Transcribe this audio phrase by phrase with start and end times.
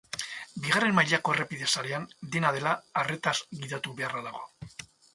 [0.63, 4.47] Bigarren mailako errepide sarean, dena dela, arretaz gidatu beharra dago.